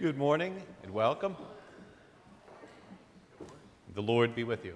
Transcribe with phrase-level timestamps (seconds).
[0.00, 1.36] Good morning and welcome.
[3.94, 4.74] The Lord be with you.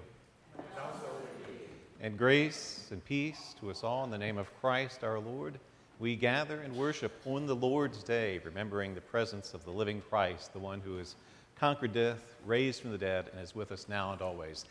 [1.99, 5.59] And grace and peace to us all in the name of Christ our Lord.
[5.99, 10.53] We gather and worship on the Lord's day, remembering the presence of the living Christ,
[10.53, 11.15] the one who has
[11.57, 14.63] conquered death, raised from the dead, and is with us now and always.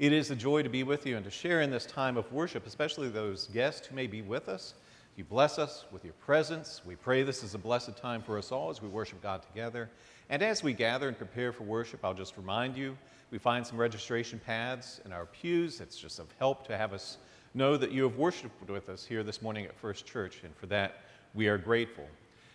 [0.00, 2.30] It is a joy to be with you and to share in this time of
[2.32, 4.74] worship, especially those guests who may be with us.
[5.14, 6.80] You bless us with your presence.
[6.86, 9.90] We pray this is a blessed time for us all as we worship God together.
[10.30, 12.96] And as we gather and prepare for worship, I'll just remind you
[13.30, 15.82] we find some registration pads in our pews.
[15.82, 17.18] It's just of help to have us
[17.52, 20.64] know that you have worshiped with us here this morning at First Church, and for
[20.66, 21.00] that
[21.34, 22.06] we are grateful.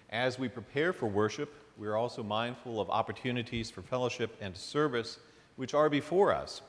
[0.10, 5.20] As we prepare for worship, we are also mindful of opportunities for fellowship and service
[5.58, 6.64] which are before us.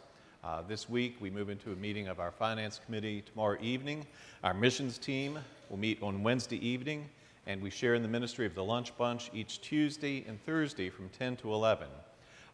[0.44, 4.06] Uh, this week, we move into a meeting of our finance committee tomorrow evening.
[4.44, 5.36] Our missions team
[5.68, 7.08] will meet on Wednesday evening,
[7.48, 11.08] and we share in the ministry of the lunch bunch each Tuesday and Thursday from
[11.08, 11.88] 10 to 11.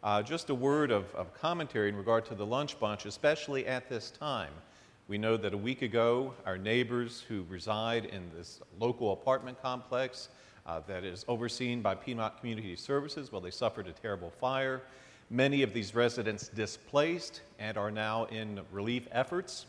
[0.03, 3.87] Uh, just a word of, of commentary in regard to the lunch bunch, especially at
[3.87, 4.51] this time.
[5.07, 10.29] We know that a week ago, our neighbors who reside in this local apartment complex
[10.65, 14.81] uh, that is overseen by Piedmont Community Services, well, they suffered a terrible fire.
[15.31, 19.65] Many of these residents displaced and are now in relief efforts.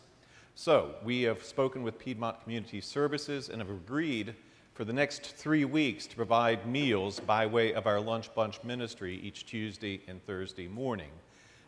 [0.54, 4.34] So, we have spoken with Piedmont Community Services and have agreed
[4.74, 9.18] for the next three weeks to provide meals by way of our lunch bunch ministry
[9.22, 11.10] each Tuesday and Thursday morning.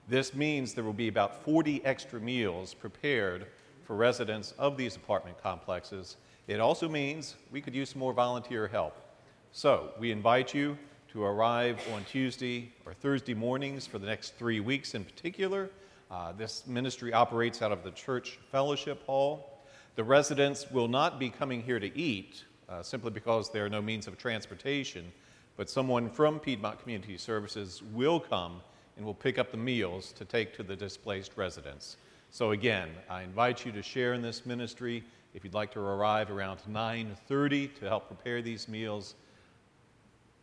[0.06, 3.46] This means there will be about 40 extra meals prepared
[3.84, 6.18] for residents of these apartment complexes.
[6.46, 8.96] It also means we could use some more volunteer help.
[9.52, 10.76] So we invite you
[11.12, 15.70] to arrive on Tuesday or Thursday mornings for the next three weeks in particular.
[16.10, 19.64] Uh, this ministry operates out of the church fellowship hall.
[19.96, 23.80] The residents will not be coming here to eat uh, simply because there are no
[23.80, 25.10] means of transportation,
[25.56, 28.60] but someone from Piedmont Community Services will come
[28.98, 31.96] and will pick up the meals to take to the displaced residents.
[32.30, 35.02] So again, I invite you to share in this ministry.
[35.32, 39.14] If you'd like to arrive around 9:30 to help prepare these meals,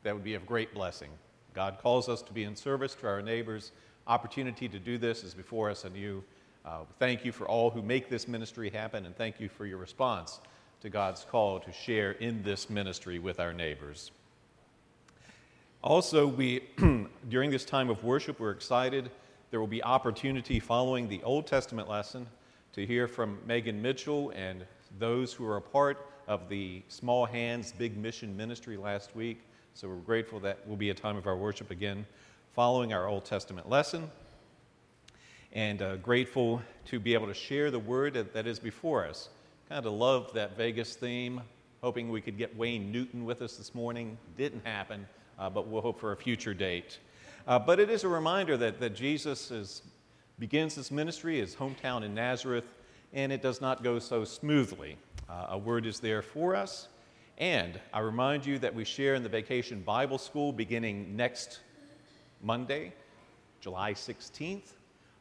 [0.06, 1.10] that would be of great blessing.
[1.56, 3.72] God calls us to be in service to our neighbors.
[4.06, 6.24] Opportunity to do this is before us, and you
[6.64, 9.80] uh, thank you for all who make this ministry happen, and thank you for your
[9.80, 10.42] response
[10.82, 14.12] to God's call to share in this ministry with our neighbors.
[15.84, 16.62] Also, we,
[17.30, 19.10] during this time of worship, we're excited.
[19.50, 22.28] There will be opportunity following the Old Testament lesson
[22.74, 24.68] to hear from Megan Mitchell and
[25.00, 29.42] those who are a part of the Small Hands Big Mission Ministry last week.
[29.78, 32.06] So we're grateful that will be a time of our worship again
[32.54, 34.10] following our Old Testament lesson.
[35.52, 39.28] And uh, grateful to be able to share the word that, that is before us.
[39.68, 41.42] Kind of love that Vegas theme,
[41.82, 44.18] hoping we could get Wayne Newton with us this morning.
[44.38, 45.06] Didn't happen,
[45.38, 47.00] uh, but we'll hope for a future date.
[47.46, 49.82] Uh, but it is a reminder that, that Jesus is,
[50.40, 52.64] begins his ministry, his hometown in Nazareth,
[53.12, 54.96] and it does not go so smoothly.
[55.28, 56.88] Uh, a word is there for us.
[57.38, 61.60] And I remind you that we share in the Vacation Bible School beginning next
[62.42, 62.94] Monday,
[63.60, 64.72] July 16th.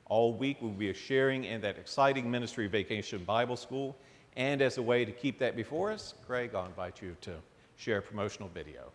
[0.07, 3.97] All week we'll be sharing in that exciting ministry Vacation Bible School.
[4.37, 7.35] And as a way to keep that before us, Greg, I'll invite you to
[7.77, 8.93] share a promotional video.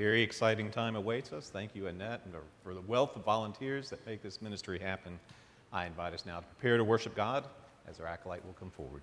[0.00, 1.50] Very exciting time awaits us.
[1.50, 5.20] Thank you, Annette, and for the wealth of volunteers that make this ministry happen.
[5.74, 7.44] I invite us now to prepare to worship God
[7.86, 9.02] as our acolyte will come forward.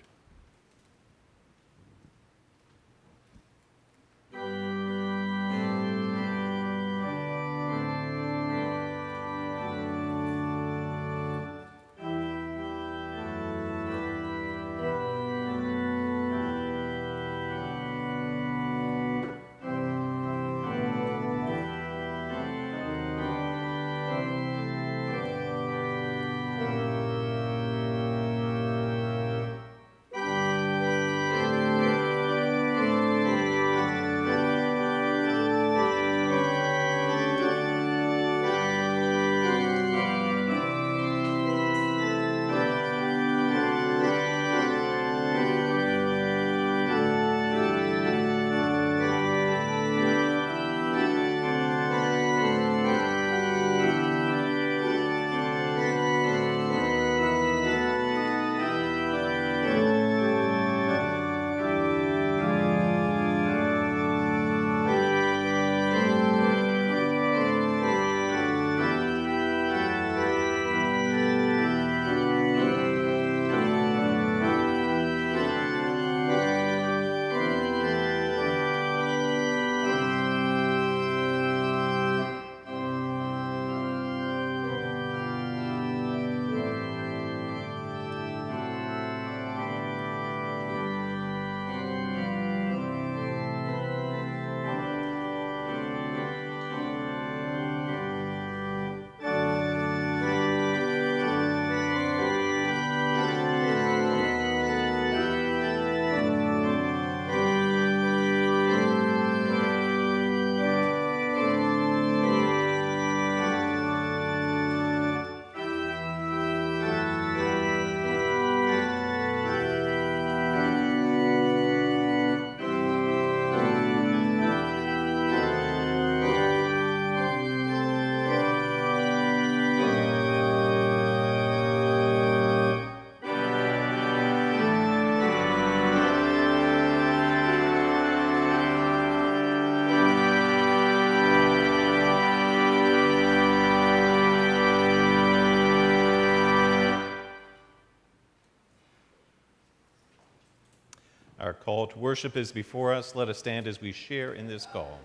[151.67, 153.13] Call to worship is before us.
[153.13, 155.01] Let us stand as we share in this call.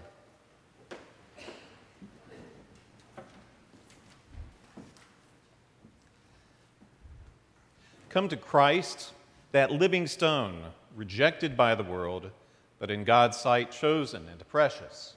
[8.10, 9.10] Come to Christ,
[9.50, 10.62] that living stone,
[10.94, 12.30] rejected by the world,
[12.78, 15.16] but in God's sight chosen and precious.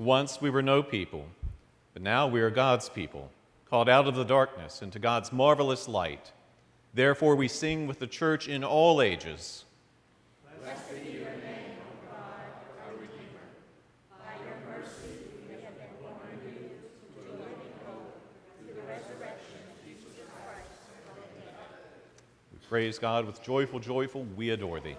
[0.00, 1.26] Once we were no people,
[1.92, 3.30] but now we are God's people,
[3.68, 6.32] called out of the darkness into God's marvelous light.
[6.94, 9.66] Therefore, we sing with the church in all ages.
[22.70, 24.96] Praise God with joyful, joyful, we adore thee.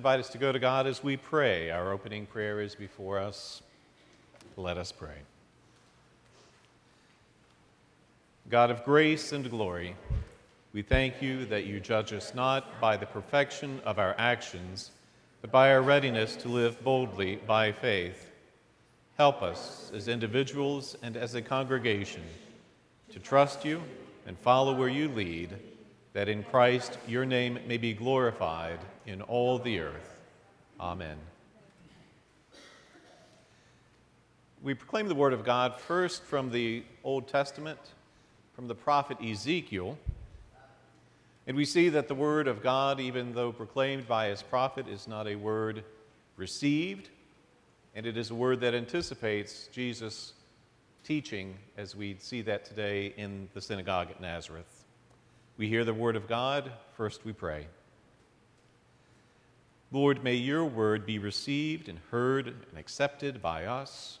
[0.00, 1.70] Invite us to go to God as we pray.
[1.70, 3.60] Our opening prayer is before us.
[4.56, 5.18] Let us pray.
[8.48, 9.94] God of grace and glory,
[10.72, 14.90] we thank you that you judge us not by the perfection of our actions,
[15.42, 18.30] but by our readiness to live boldly by faith.
[19.18, 22.22] Help us as individuals and as a congregation
[23.12, 23.82] to trust you
[24.26, 25.50] and follow where you lead,
[26.14, 28.78] that in Christ your name may be glorified
[29.10, 30.20] in all the earth.
[30.78, 31.16] Amen.
[34.62, 37.78] We proclaim the Word of God first from the Old Testament,
[38.54, 39.98] from the prophet Ezekiel.
[41.48, 45.08] And we see that the Word of God, even though proclaimed by his prophet, is
[45.08, 45.82] not a word
[46.36, 47.08] received,
[47.96, 50.34] and it is a word that anticipates Jesus'
[51.02, 54.84] teaching as we see that today in the synagogue at Nazareth.
[55.56, 56.70] We hear the Word of God.
[56.96, 57.66] First, we pray.
[59.92, 64.20] Lord, may your word be received and heard and accepted by us.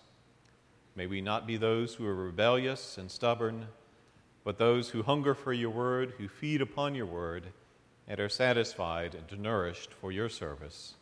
[0.96, 3.66] May we not be those who are rebellious and stubborn,
[4.42, 7.44] but those who hunger for your word, who feed upon your word,
[8.08, 10.94] and are satisfied and nourished for your service.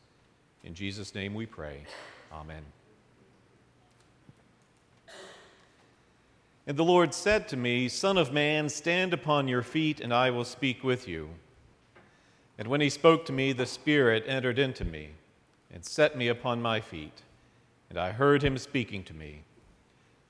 [0.63, 1.85] In Jesus' name we pray.
[2.31, 2.63] Amen.
[6.67, 10.29] And the Lord said to me, Son of man, stand upon your feet, and I
[10.29, 11.31] will speak with you.
[12.59, 15.11] And when he spoke to me, the Spirit entered into me
[15.73, 17.23] and set me upon my feet.
[17.89, 19.43] And I heard him speaking to me.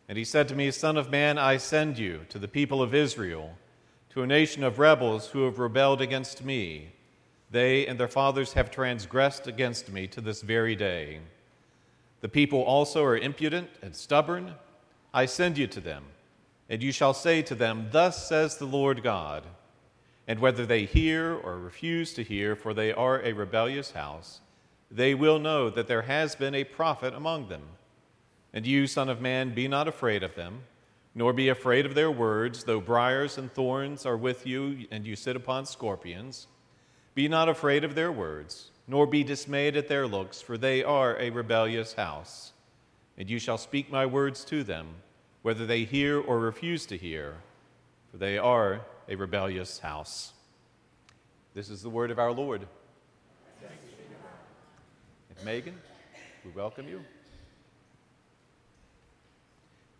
[0.08, 2.94] And he said to me, Son of man, I send you to the people of
[2.94, 3.56] Israel,
[4.10, 6.92] to a nation of rebels who have rebelled against me.
[7.50, 11.20] They and their fathers have transgressed against me to this very day.
[12.20, 14.54] The people also are impudent and stubborn.
[15.14, 16.04] I send you to them,
[16.68, 19.44] and you shall say to them, Thus says the Lord God
[20.28, 24.40] and whether they hear or refuse to hear, for they are a rebellious house,
[24.90, 27.62] they will know that there has been a prophet among them.
[28.52, 30.60] And you, Son of Man, be not afraid of them,
[31.14, 35.16] nor be afraid of their words, though briars and thorns are with you, and you
[35.16, 36.46] sit upon scorpions.
[37.14, 41.18] Be not afraid of their words, nor be dismayed at their looks, for they are
[41.18, 42.52] a rebellious house.
[43.16, 44.88] And you shall speak my words to them,
[45.40, 47.36] whether they hear or refuse to hear,
[48.10, 50.32] for they are a rebellious house.
[51.54, 52.66] This is the word of our Lord.
[55.30, 55.74] And Megan,
[56.44, 57.00] we welcome you.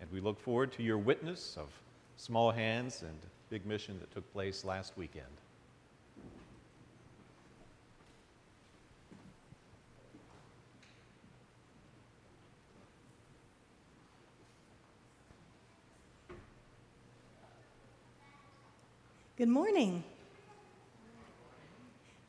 [0.01, 1.69] And we look forward to your witness of
[2.17, 3.17] small hands and
[3.49, 5.25] big mission that took place last weekend.
[19.39, 20.03] Good morning.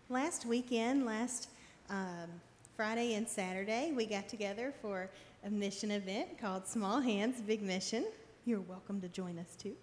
[0.09, 1.49] Last weekend, last
[1.89, 2.29] um,
[2.77, 5.09] Friday and Saturday, we got together for
[5.43, 8.05] a mission event called Small Hands, Big Mission.
[8.45, 9.73] You're welcome to join us too.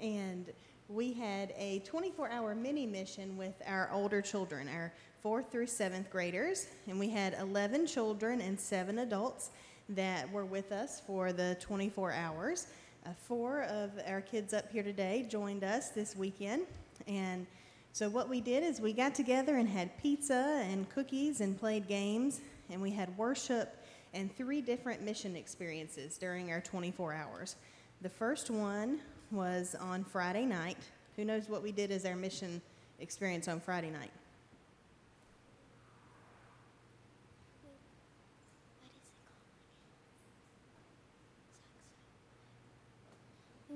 [0.00, 0.50] And
[0.88, 6.10] we had a 24 hour mini mission with our older children, our fourth through seventh
[6.10, 6.66] graders.
[6.88, 9.50] And we had 11 children and seven adults
[9.90, 12.66] that were with us for the 24 hours.
[13.04, 16.66] Uh, four of our kids up here today joined us this weekend.
[17.08, 17.48] And
[17.92, 21.88] so, what we did is we got together and had pizza and cookies and played
[21.88, 22.40] games,
[22.70, 27.56] and we had worship and three different mission experiences during our 24 hours.
[28.02, 29.00] The first one
[29.32, 30.78] was on Friday night.
[31.16, 32.62] Who knows what we did as our mission
[33.00, 34.12] experience on Friday night?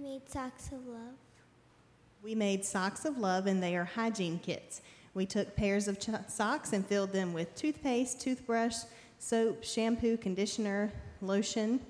[0.07, 1.19] Made socks of love.
[2.23, 4.81] We made socks of love, and they are hygiene kits.
[5.15, 8.77] We took pairs of ch- socks and filled them with toothpaste, toothbrush,
[9.19, 11.81] soap, shampoo, conditioner, lotion,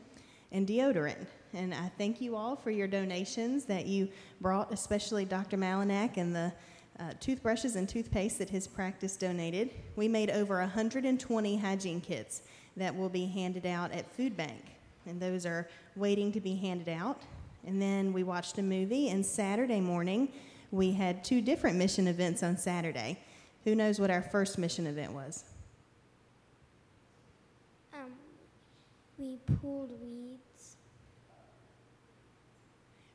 [0.51, 1.27] and deodorant.
[1.53, 4.09] And I thank you all for your donations that you
[4.41, 5.59] brought, especially Dr.
[5.59, 6.51] Malinak and the
[6.99, 9.73] uh, toothbrushes and toothpaste that his practice donated.
[9.95, 12.41] We made over 120 hygiene kits
[12.79, 14.63] that will be handed out at Food Bank,
[15.05, 17.21] and those are waiting to be handed out.
[17.67, 20.29] And then we watched a movie, and Saturday morning,
[20.71, 23.19] we had two different mission events on Saturday.
[23.65, 25.45] Who knows what our first mission event was?
[27.93, 28.13] Um,
[29.19, 30.77] we pulled weeds.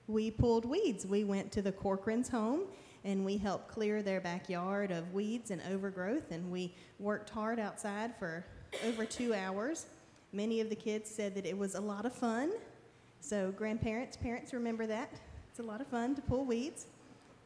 [0.07, 1.05] We pulled weeds.
[1.05, 2.63] We went to the Corcoran's home
[3.03, 8.15] and we helped clear their backyard of weeds and overgrowth, and we worked hard outside
[8.19, 8.45] for
[8.85, 9.87] over two hours.
[10.33, 12.51] Many of the kids said that it was a lot of fun.
[13.21, 15.09] So, grandparents, parents, remember that.
[15.49, 16.87] It's a lot of fun to pull weeds.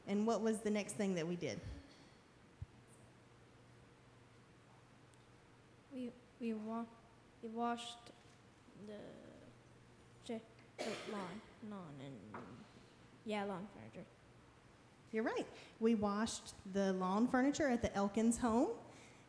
[0.07, 1.59] And what was the next thing that we did?
[5.95, 6.85] we we, wa-
[7.41, 8.11] we washed
[8.87, 10.41] the wait,
[11.11, 11.21] lawn,
[11.71, 12.43] lawn, and
[13.25, 14.05] yeah, lawn furniture.
[15.11, 15.47] You're right.
[15.79, 18.69] We washed the lawn furniture at the Elkins home,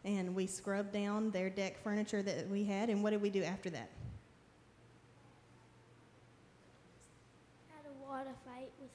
[0.05, 2.91] and we scrubbed down their deck furniture that we had.
[2.91, 3.89] And what did we do after that?
[7.71, 8.91] Had a water fight with.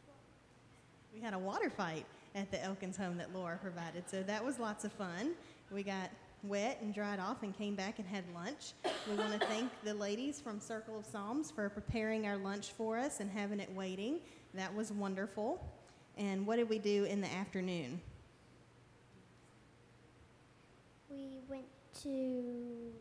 [1.13, 4.59] We had a water fight at the Elkins home that Laura provided, so that was
[4.59, 5.31] lots of fun.
[5.69, 6.09] We got
[6.43, 8.73] wet and dried off and came back and had lunch.
[9.09, 12.97] We want to thank the ladies from Circle of Psalms for preparing our lunch for
[12.97, 14.19] us and having it waiting.
[14.53, 15.63] That was wonderful.
[16.17, 18.01] And what did we do in the afternoon?
[21.09, 21.65] We went
[22.03, 22.91] to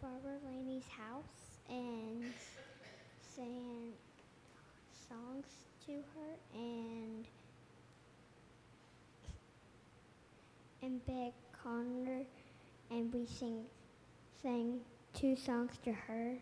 [0.00, 2.24] Barbara Laney's house and
[3.36, 3.92] sang
[5.08, 5.44] songs
[5.84, 7.26] to her and
[10.82, 12.22] and begged Connor
[12.90, 13.64] and we sing
[14.42, 14.80] sang
[15.12, 16.38] two songs to her.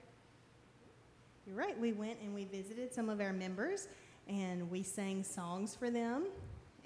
[1.46, 1.78] You're right.
[1.78, 3.88] We went and we visited some of our members
[4.28, 6.26] and we sang songs for them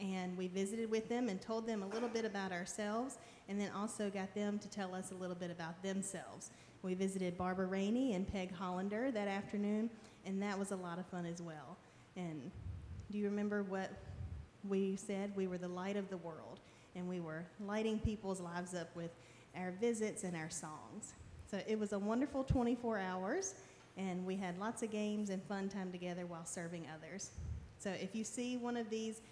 [0.01, 3.19] and we visited with them and told them a little bit about ourselves
[3.49, 6.51] and then also got them to tell us a little bit about themselves.
[6.83, 9.91] We visited Barbara Rainey and Peg Hollander that afternoon
[10.27, 11.77] and that was a lot of fun as well.
[12.17, 12.51] And
[13.11, 13.91] do you remember what
[14.69, 15.33] we said?
[15.35, 16.61] We were the light of the world
[16.95, 19.11] and we were lighting people's lives up with
[19.57, 21.15] our visits and our songs.
[21.51, 23.55] So it was a wonderful 24 hours
[23.97, 27.31] and we had lots of games and fun time together while serving others.
[27.79, 29.23] So if you see one of these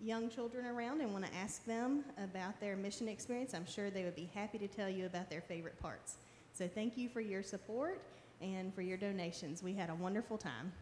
[0.00, 4.04] young children around and want to ask them about their mission experience, I'm sure they
[4.04, 6.16] would be happy to tell you about their favorite parts.
[6.56, 8.00] So thank you for your support
[8.40, 9.60] and for your donations.
[9.60, 10.72] We had a wonderful time.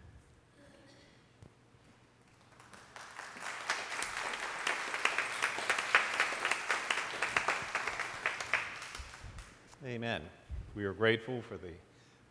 [9.87, 10.21] Amen.
[10.75, 11.73] We are grateful for the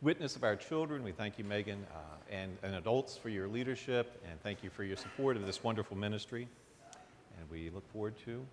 [0.04, 1.04] witness of our children.
[1.04, 1.98] We thank you, Megan, uh,
[2.30, 5.98] and, and adults for your leadership, and thank you for your support of this wonderful
[5.98, 6.48] ministry.
[7.40, 8.46] And we look forward to.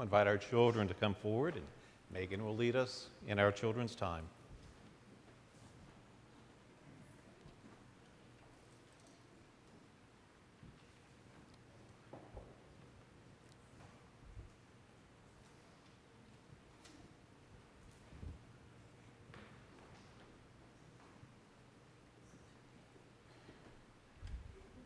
[0.00, 1.64] Invite our children to come forward, and
[2.10, 4.24] Megan will lead us in our children's time.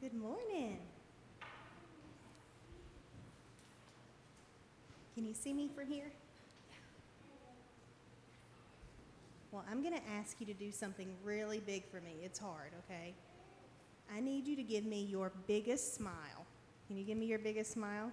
[0.01, 0.79] Good morning.
[5.15, 6.11] Can you see me from here?
[9.53, 12.13] Well, I'm going to ask you to do something really big for me.
[12.23, 13.13] It's hard, okay?
[14.11, 16.47] I need you to give me your biggest smile.
[16.87, 18.11] Can you give me your biggest smile?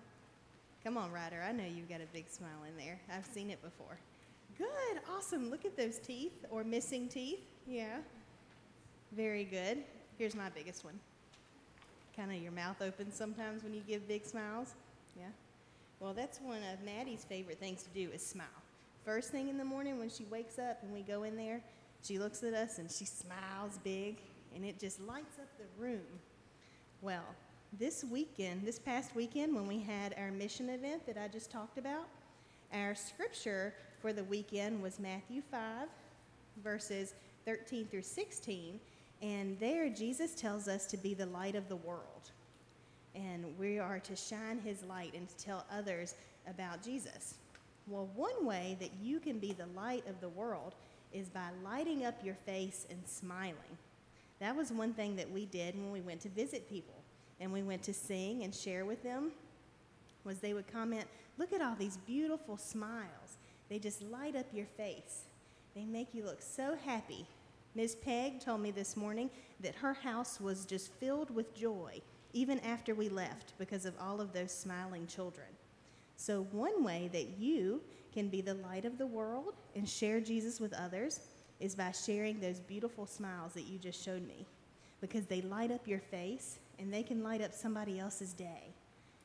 [0.83, 1.41] Come on, Ryder.
[1.41, 2.99] I know you've got a big smile in there.
[3.09, 3.97] I've seen it before.
[4.57, 4.99] Good.
[5.09, 5.49] Awesome.
[5.49, 7.39] Look at those teeth or missing teeth.
[7.65, 7.99] Yeah.
[9.13, 9.77] Very good.
[10.17, 10.99] Here's my biggest one
[12.13, 14.75] kind of your mouth opens sometimes when you give big smiles.
[15.17, 15.27] Yeah.
[16.01, 18.47] Well, that's one of Maddie's favorite things to do is smile.
[19.05, 21.61] First thing in the morning when she wakes up and we go in there,
[22.01, 24.17] she looks at us and she smiles big
[24.55, 26.01] and it just lights up the room.
[27.03, 27.23] Well,
[27.77, 31.77] this weekend, this past weekend when we had our mission event that I just talked
[31.77, 32.07] about,
[32.73, 35.87] our scripture for the weekend was Matthew 5
[36.63, 37.13] verses
[37.45, 38.79] 13 through 16
[39.21, 42.31] and there, Jesus tells us to be the light of the world.
[43.15, 46.15] And we are to shine his light and to tell others
[46.47, 47.35] about Jesus.
[47.87, 50.75] Well, one way that you can be the light of the world
[51.11, 53.77] is by lighting up your face and smiling.
[54.39, 56.95] That was one thing that we did when we went to visit people
[57.39, 59.31] and we went to sing and share with them
[60.23, 63.37] was they would comment, "Look at all these beautiful smiles.
[63.69, 65.23] They just light up your face.
[65.73, 67.25] They make you look so happy
[67.73, 67.95] Ms.
[67.95, 69.29] Peg told me this morning
[69.61, 72.01] that her house was just filled with joy
[72.33, 75.47] even after we left because of all of those smiling children.
[76.15, 77.81] So, one way that you
[78.13, 81.21] can be the light of the world and share Jesus with others
[81.59, 84.45] is by sharing those beautiful smiles that you just showed me
[84.99, 88.73] because they light up your face and they can light up somebody else's day.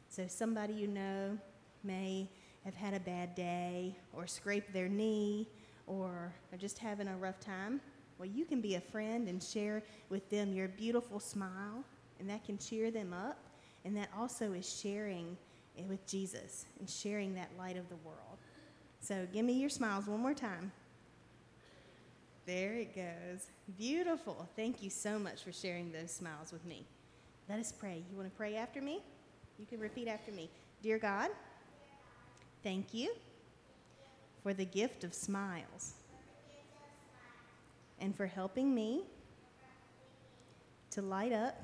[0.09, 1.37] So, somebody you know
[1.85, 2.29] may
[2.64, 5.49] have had a bad day or scraped their knee
[5.87, 7.81] or are just having a rough time
[8.19, 11.85] well, you can be a friend and share with them your beautiful smile,
[12.20, 13.38] and that can cheer them up.
[13.85, 15.37] And that also is sharing
[15.76, 18.38] it with Jesus and sharing that light of the world.
[19.00, 20.72] So give me your smiles one more time.
[22.46, 23.46] There it goes.
[23.79, 24.48] Beautiful.
[24.57, 26.85] Thank you so much for sharing those smiles with me.
[27.48, 28.02] Let us pray.
[28.11, 29.02] You want to pray after me?
[29.59, 30.50] You can repeat after me.
[30.83, 31.31] Dear God,
[32.62, 33.14] thank you
[34.42, 35.94] for the gift of smiles
[38.00, 39.05] and for helping me
[40.90, 41.57] to light up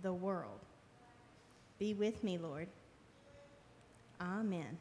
[0.00, 0.60] the world.
[1.78, 2.68] Be with me, Lord.
[4.20, 4.78] Amen.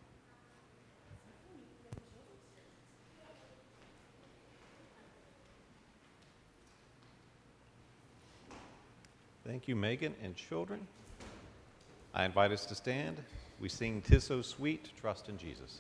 [9.46, 10.88] Thank you, Megan and children.
[12.14, 13.18] I invite us to stand.
[13.60, 15.80] We sing Tis So Sweet, Trust in Jesus.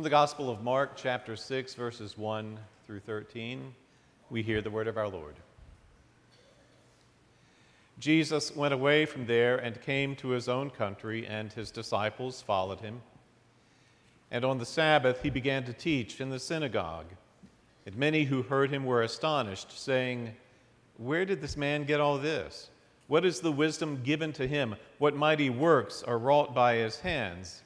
[0.00, 3.74] From the Gospel of Mark, chapter 6, verses 1 through 13,
[4.30, 5.34] we hear the word of our Lord.
[7.98, 12.80] Jesus went away from there and came to his own country, and his disciples followed
[12.80, 13.02] him.
[14.30, 17.08] And on the Sabbath he began to teach in the synagogue.
[17.84, 20.34] And many who heard him were astonished, saying,
[20.96, 22.70] Where did this man get all this?
[23.06, 24.76] What is the wisdom given to him?
[24.96, 27.60] What mighty works are wrought by his hands?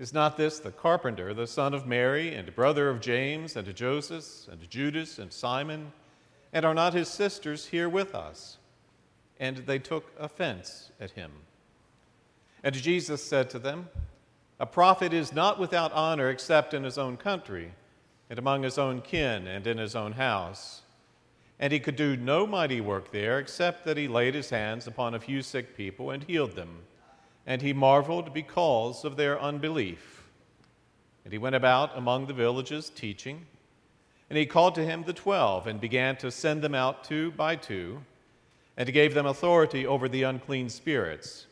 [0.00, 4.50] Is not this the carpenter, the son of Mary, and brother of James, and Joseph,
[4.50, 5.92] and Judas, and Simon?
[6.54, 8.56] And are not his sisters here with us?
[9.38, 11.30] And they took offense at him.
[12.64, 13.90] And Jesus said to them,
[14.58, 17.74] A prophet is not without honor except in his own country,
[18.30, 20.80] and among his own kin, and in his own house.
[21.58, 25.14] And he could do no mighty work there, except that he laid his hands upon
[25.14, 26.84] a few sick people and healed them
[27.50, 30.22] and he marveled because of their unbelief.
[31.24, 33.44] And he went about among the villages teaching.
[34.28, 37.56] And he called to him the twelve and began to send them out two by
[37.56, 38.02] two,
[38.76, 41.46] and he gave them authority over the unclean spirits.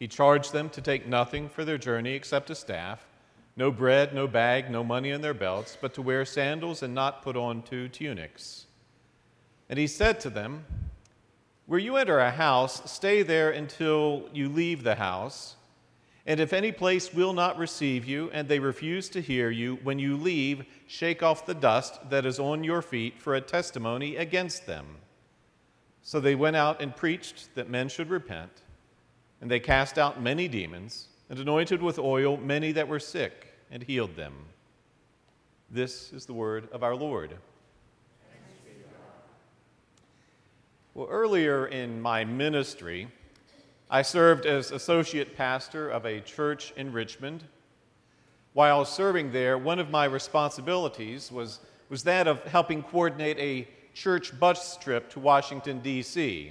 [0.00, 3.06] He charged them to take nothing for their journey except a staff,
[3.54, 7.22] no bread, no bag, no money in their belts, but to wear sandals and not
[7.22, 8.66] put on two tunics.
[9.68, 10.64] And he said to them,
[11.70, 15.54] where you enter a house, stay there until you leave the house.
[16.26, 20.00] And if any place will not receive you, and they refuse to hear you, when
[20.00, 24.66] you leave, shake off the dust that is on your feet for a testimony against
[24.66, 24.84] them.
[26.02, 28.62] So they went out and preached that men should repent.
[29.40, 33.80] And they cast out many demons, and anointed with oil many that were sick, and
[33.80, 34.34] healed them.
[35.70, 37.36] This is the word of our Lord.
[40.92, 43.06] Well, earlier in my ministry,
[43.88, 47.44] I served as associate pastor of a church in Richmond.
[48.54, 54.36] While serving there, one of my responsibilities was, was that of helping coordinate a church
[54.40, 56.50] bus trip to Washington, D.C.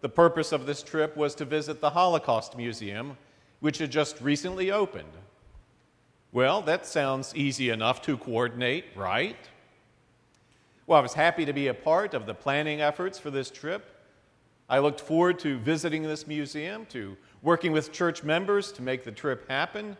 [0.00, 3.16] The purpose of this trip was to visit the Holocaust Museum,
[3.60, 5.12] which had just recently opened.
[6.32, 9.36] Well, that sounds easy enough to coordinate, right?
[10.90, 13.94] Well, I was happy to be a part of the planning efforts for this trip.
[14.68, 19.12] I looked forward to visiting this museum, to working with church members to make the
[19.12, 19.96] trip happen,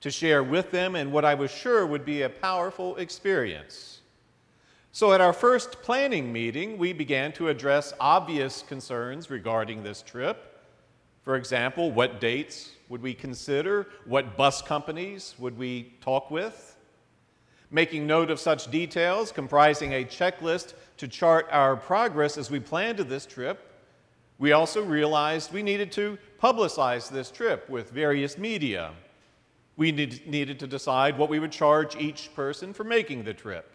[0.00, 4.00] to share with them in what I was sure would be a powerful experience.
[4.90, 10.58] So, at our first planning meeting, we began to address obvious concerns regarding this trip.
[11.22, 13.86] For example, what dates would we consider?
[14.06, 16.71] What bus companies would we talk with?
[17.72, 22.98] Making note of such details, comprising a checklist to chart our progress as we planned
[22.98, 23.72] this trip,
[24.38, 28.90] we also realized we needed to publicize this trip with various media.
[29.76, 33.72] We need, needed to decide what we would charge each person for making the trip.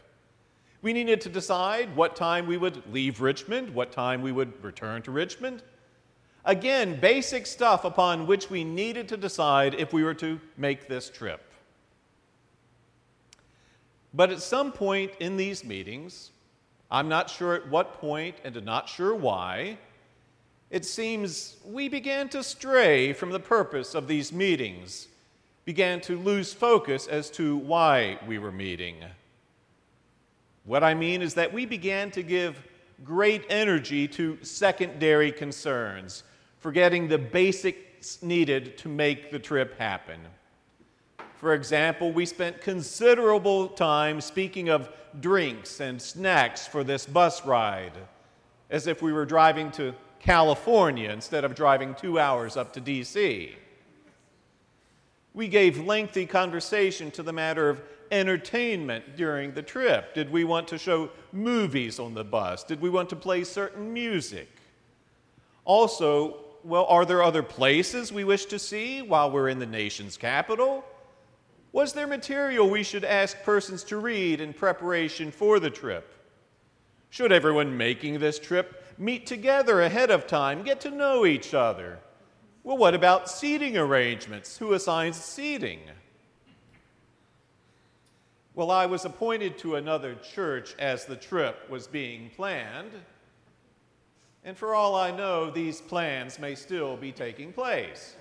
[0.81, 5.01] We needed to decide what time we would leave Richmond, what time we would return
[5.03, 5.63] to Richmond.
[6.45, 11.09] Again, basic stuff upon which we needed to decide if we were to make this
[11.09, 11.46] trip.
[14.18, 16.32] But at some point in these meetings,
[16.89, 19.78] I'm not sure at what point and not sure why,
[20.72, 25.07] it seems we began to stray from the purpose of these meetings,
[25.65, 28.95] began to lose focus as to why we were meeting.
[30.65, 32.59] What I mean is that we began to give
[33.03, 36.24] great energy to secondary concerns,
[36.57, 40.20] forgetting the basics needed to make the trip happen.
[41.39, 47.93] For example, we spent considerable time speaking of drinks and snacks for this bus ride,
[48.69, 53.55] as if we were driving to California instead of driving two hours up to D.C.
[55.33, 57.81] We gave lengthy conversation to the matter of
[58.11, 60.15] entertainment during the trip.
[60.15, 62.63] Did we want to show movies on the bus?
[62.63, 64.49] Did we want to play certain music?
[65.65, 70.17] Also, well, are there other places we wish to see while we're in the nation's
[70.17, 70.83] capital?
[71.78, 76.11] Was there material we should ask persons to read in preparation for the trip?
[77.11, 81.99] Should everyone making this trip meet together ahead of time, get to know each other?
[82.63, 84.57] Well, what about seating arrangements?
[84.57, 85.82] Who assigns seating?
[88.55, 92.93] Well, I was appointed to another church as the trip was being planned.
[94.43, 98.15] And for all I know, these plans may still be taking place.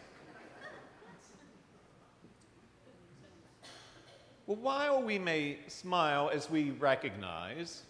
[4.47, 7.83] Well, while we may smile as we recognize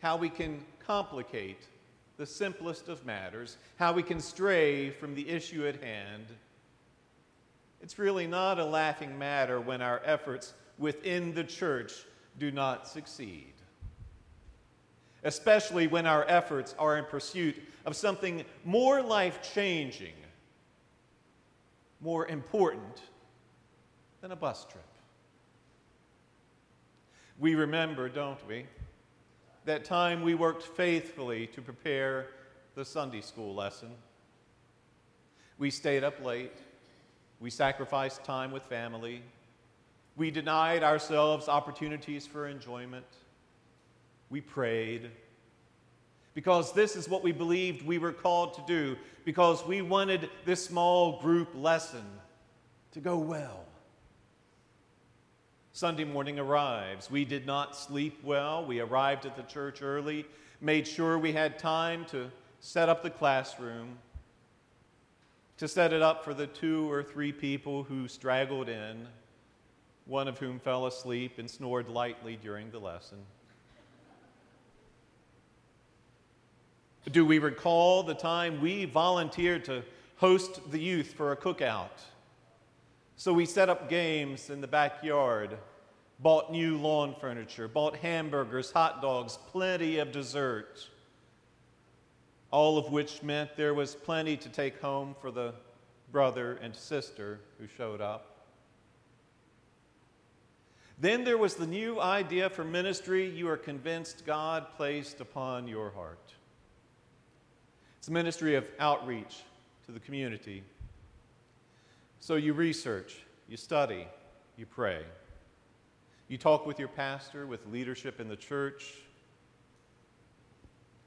[0.00, 1.66] how we can complicate
[2.16, 6.26] the simplest of matters, how we can stray from the issue at hand,
[7.82, 11.92] it's really not a laughing matter when our efforts within the church
[12.38, 13.52] do not succeed.
[15.24, 20.14] Especially when our efforts are in pursuit of something more life changing,
[22.00, 23.02] more important
[24.20, 24.84] than a bus trip.
[27.38, 28.66] We remember, don't we,
[29.64, 32.26] that time we worked faithfully to prepare
[32.74, 33.90] the Sunday school lesson.
[35.58, 36.56] We stayed up late.
[37.40, 39.22] We sacrificed time with family.
[40.16, 43.06] We denied ourselves opportunities for enjoyment.
[44.30, 45.10] We prayed.
[46.34, 50.64] Because this is what we believed we were called to do, because we wanted this
[50.64, 52.04] small group lesson
[52.92, 53.63] to go well.
[55.76, 57.10] Sunday morning arrives.
[57.10, 58.64] We did not sleep well.
[58.64, 60.24] We arrived at the church early,
[60.60, 63.98] made sure we had time to set up the classroom,
[65.56, 69.08] to set it up for the two or three people who straggled in,
[70.06, 73.18] one of whom fell asleep and snored lightly during the lesson.
[77.10, 79.82] Do we recall the time we volunteered to
[80.18, 82.00] host the youth for a cookout?
[83.16, 85.56] So we set up games in the backyard,
[86.18, 90.88] bought new lawn furniture, bought hamburgers, hot dogs, plenty of dessert,
[92.50, 95.54] all of which meant there was plenty to take home for the
[96.10, 98.46] brother and sister who showed up.
[100.98, 105.90] Then there was the new idea for ministry you are convinced God placed upon your
[105.90, 106.32] heart.
[107.98, 109.42] It's a ministry of outreach
[109.86, 110.62] to the community
[112.24, 113.18] so you research,
[113.48, 114.08] you study,
[114.56, 115.02] you pray.
[116.26, 118.94] You talk with your pastor, with leadership in the church.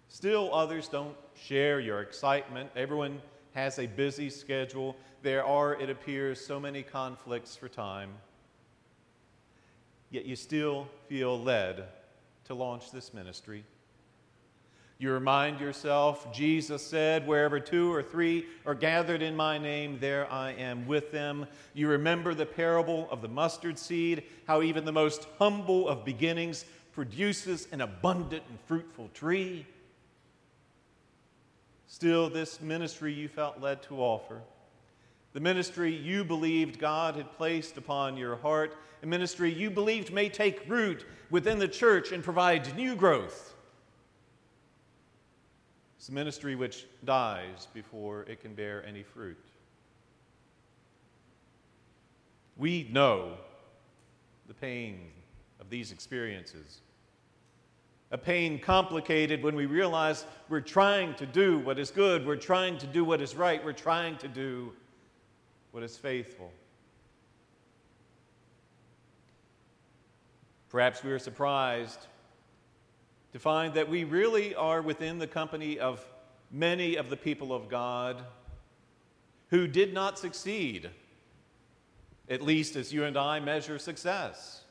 [0.10, 2.70] Still, others don't share your excitement.
[2.76, 3.20] Everyone
[3.56, 4.96] has a busy schedule.
[5.24, 8.12] There are, it appears, so many conflicts for time.
[10.12, 11.86] Yet you still feel led
[12.46, 13.64] to launch this ministry.
[15.00, 20.32] You remind yourself, Jesus said, Wherever two or three are gathered in my name, there
[20.32, 21.46] I am with them.
[21.76, 26.66] You remember the parable of the mustard seed, how even the most humble of beginnings
[26.94, 29.68] produces an abundant and fruitful tree.
[31.86, 34.42] Still, this ministry you felt led to offer,
[35.34, 40.28] the ministry you believed God had placed upon your heart, a ministry you believed may
[40.28, 43.54] take root within the church and provide new growth
[46.08, 49.38] it's a ministry which dies before it can bear any fruit.
[52.56, 53.34] We know
[54.48, 55.10] the pain
[55.60, 56.80] of these experiences.
[58.12, 62.78] A pain complicated when we realize we're trying to do what is good, we're trying
[62.78, 64.72] to do what is right, we're trying to do
[65.72, 66.54] what is faithful.
[70.70, 72.08] Perhaps we are surprised
[73.38, 76.04] to find that we really are within the company of
[76.50, 78.24] many of the people of God
[79.52, 80.90] who did not succeed,
[82.28, 84.64] at least as you and I measure success.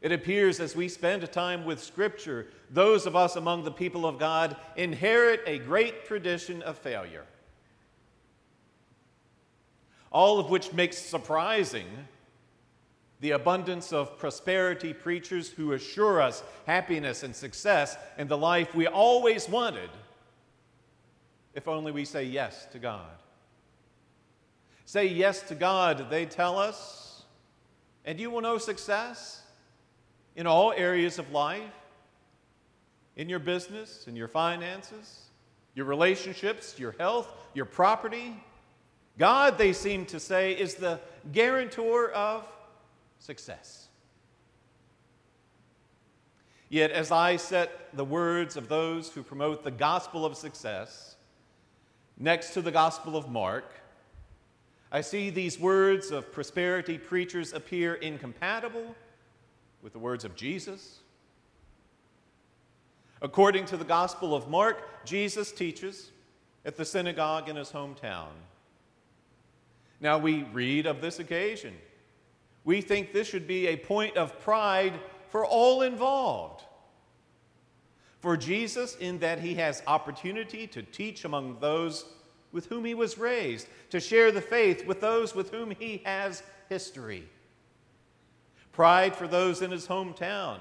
[0.00, 4.20] It appears as we spend time with Scripture, those of us among the people of
[4.20, 7.24] God inherit a great tradition of failure.
[10.12, 11.88] All of which makes surprising
[13.22, 18.88] the abundance of prosperity preachers who assure us happiness and success and the life we
[18.88, 19.90] always wanted
[21.54, 23.06] if only we say yes to God.
[24.86, 27.22] Say yes to God, they tell us,
[28.04, 29.42] and you will know success
[30.34, 31.62] in all areas of life
[33.14, 35.26] in your business, in your finances,
[35.76, 38.34] your relationships, your health, your property.
[39.16, 40.98] God, they seem to say, is the
[41.30, 42.48] guarantor of
[43.22, 43.88] success.
[46.68, 51.16] Yet, as I set the words of those who promote the gospel of success
[52.18, 53.74] next to the gospel of Mark,
[54.90, 58.94] I see these words of prosperity preachers appear incompatible
[59.82, 60.98] with the words of Jesus.
[63.20, 66.10] According to the gospel of Mark, Jesus teaches
[66.64, 68.32] at the synagogue in his hometown.
[70.00, 71.74] Now we read of this occasion
[72.64, 74.94] we think this should be a point of pride
[75.30, 76.64] for all involved.
[78.20, 82.04] For Jesus, in that he has opportunity to teach among those
[82.52, 86.42] with whom he was raised, to share the faith with those with whom he has
[86.68, 87.28] history.
[88.72, 90.58] Pride for those in his hometown.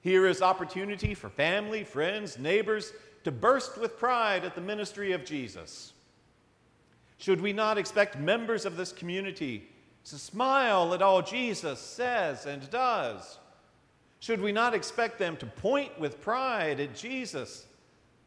[0.00, 2.92] Here is opportunity for family, friends, neighbors
[3.24, 5.92] to burst with pride at the ministry of Jesus.
[7.18, 9.68] Should we not expect members of this community
[10.10, 13.38] to smile at all Jesus says and does?
[14.20, 17.66] Should we not expect them to point with pride at Jesus,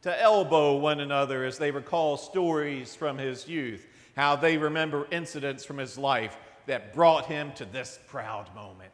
[0.02, 5.66] to elbow one another as they recall stories from his youth, how they remember incidents
[5.66, 8.92] from his life that brought him to this proud moment?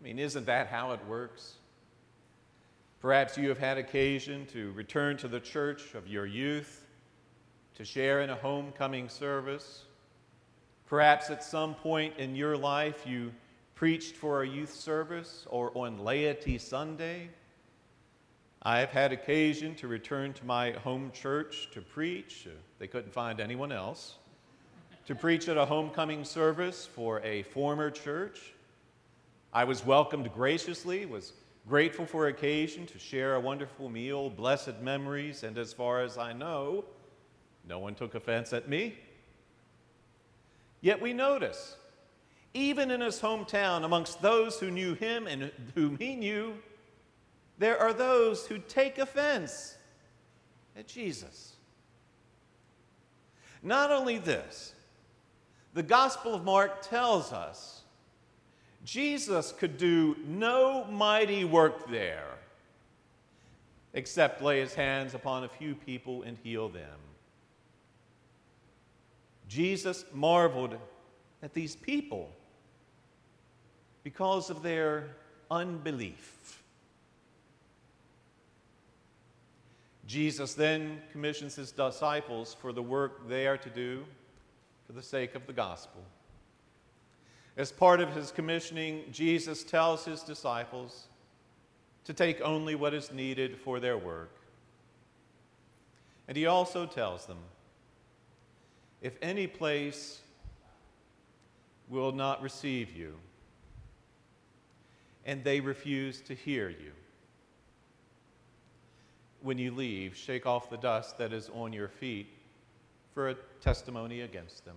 [0.00, 1.54] I mean, isn't that how it works?
[3.00, 6.86] Perhaps you have had occasion to return to the church of your youth,
[7.74, 9.84] to share in a homecoming service.
[10.92, 13.32] Perhaps at some point in your life you
[13.74, 17.30] preached for a youth service or on Laity Sunday.
[18.62, 22.46] I have had occasion to return to my home church to preach.
[22.46, 24.16] Uh, they couldn't find anyone else.
[25.06, 28.52] To preach at a homecoming service for a former church.
[29.50, 31.32] I was welcomed graciously, was
[31.66, 36.34] grateful for occasion to share a wonderful meal, blessed memories, and as far as I
[36.34, 36.84] know,
[37.66, 38.98] no one took offense at me.
[40.82, 41.76] Yet we notice,
[42.52, 46.54] even in his hometown, amongst those who knew him and whom he knew,
[47.58, 49.76] there are those who take offense
[50.76, 51.54] at Jesus.
[53.62, 54.74] Not only this,
[55.72, 57.82] the Gospel of Mark tells us
[58.84, 62.38] Jesus could do no mighty work there
[63.94, 66.98] except lay his hands upon a few people and heal them.
[69.52, 70.78] Jesus marveled
[71.42, 72.30] at these people
[74.02, 75.10] because of their
[75.50, 76.62] unbelief.
[80.06, 84.06] Jesus then commissions his disciples for the work they are to do
[84.86, 86.02] for the sake of the gospel.
[87.58, 91.08] As part of his commissioning, Jesus tells his disciples
[92.04, 94.34] to take only what is needed for their work.
[96.26, 97.36] And he also tells them
[99.02, 100.20] if any place
[101.88, 103.14] will not receive you,
[105.26, 106.92] and they refuse to hear you,
[109.42, 112.28] when you leave, shake off the dust that is on your feet
[113.12, 114.76] for a testimony against them.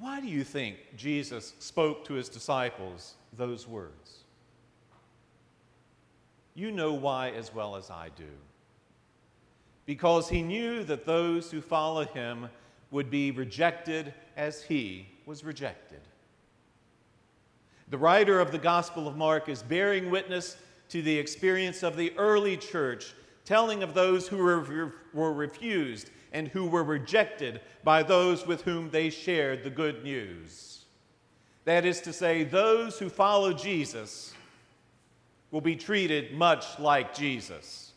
[0.00, 4.24] Why do you think Jesus spoke to his disciples those words?
[6.54, 8.24] You know why as well as I do.
[9.88, 12.50] Because he knew that those who follow him
[12.90, 16.02] would be rejected as he was rejected.
[17.88, 20.58] The writer of the Gospel of Mark is bearing witness
[20.90, 23.14] to the experience of the early church,
[23.46, 28.90] telling of those who were, were refused and who were rejected by those with whom
[28.90, 30.84] they shared the good news.
[31.64, 34.34] That is to say, those who follow Jesus
[35.50, 37.87] will be treated much like Jesus.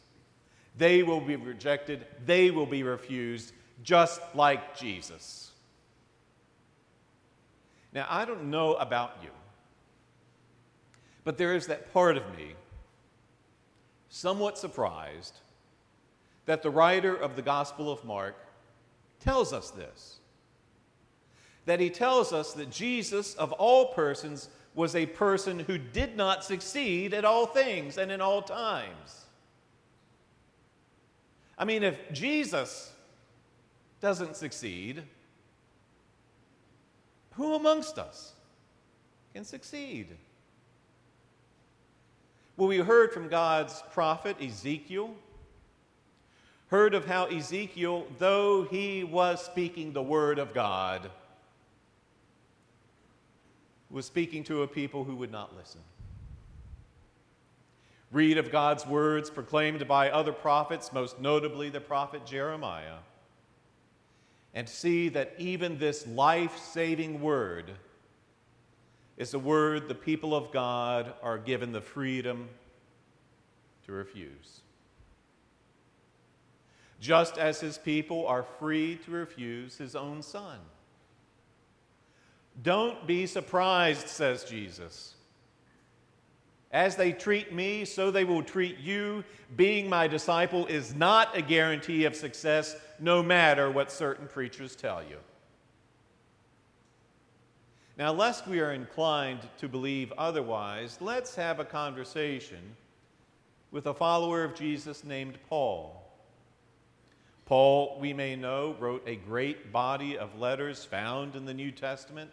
[0.77, 3.53] They will be rejected, they will be refused,
[3.83, 5.51] just like Jesus.
[7.93, 9.29] Now, I don't know about you,
[11.23, 12.55] but there is that part of me,
[14.09, 15.39] somewhat surprised
[16.45, 18.35] that the writer of the Gospel of Mark
[19.19, 20.17] tells us this.
[21.65, 26.43] That he tells us that Jesus, of all persons, was a person who did not
[26.43, 29.25] succeed at all things and in all times.
[31.61, 32.91] I mean, if Jesus
[34.01, 35.03] doesn't succeed,
[37.33, 38.33] who amongst us
[39.35, 40.07] can succeed?
[42.57, 45.13] Well, we heard from God's prophet Ezekiel
[46.69, 51.11] heard of how Ezekiel, though he was speaking the word of God,
[53.91, 55.81] was speaking to a people who would not listen.
[58.11, 62.97] Read of God's words proclaimed by other prophets, most notably the prophet Jeremiah,
[64.53, 67.71] and see that even this life saving word
[69.17, 72.49] is a word the people of God are given the freedom
[73.85, 74.61] to refuse
[77.01, 80.59] just as his people are free to refuse his own son.
[82.61, 85.15] Don't be surprised, says Jesus.
[86.71, 89.23] As they treat me, so they will treat you.
[89.57, 95.03] Being my disciple is not a guarantee of success, no matter what certain preachers tell
[95.03, 95.17] you.
[97.97, 102.75] Now, lest we are inclined to believe otherwise, let's have a conversation
[103.71, 105.97] with a follower of Jesus named Paul.
[107.45, 112.31] Paul, we may know, wrote a great body of letters found in the New Testament.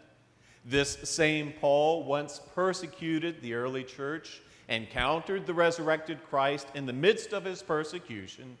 [0.65, 7.33] This same Paul once persecuted the early church, encountered the resurrected Christ in the midst
[7.33, 8.57] of his persecution,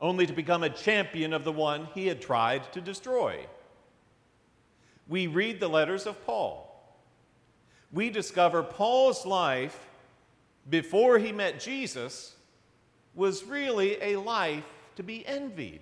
[0.00, 3.46] only to become a champion of the one he had tried to destroy.
[5.08, 6.66] We read the letters of Paul.
[7.92, 9.88] We discover Paul's life
[10.68, 12.34] before he met Jesus
[13.14, 14.64] was really a life
[14.96, 15.80] to be envied.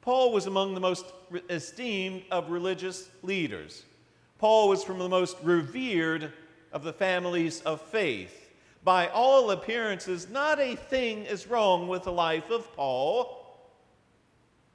[0.00, 1.06] Paul was among the most
[1.48, 3.84] esteemed of religious leaders.
[4.38, 6.32] Paul was from the most revered
[6.72, 8.52] of the families of faith.
[8.82, 13.40] By all appearances, not a thing is wrong with the life of Paul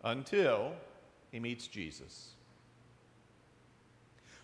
[0.04, 0.74] until
[1.32, 2.30] he meets Jesus.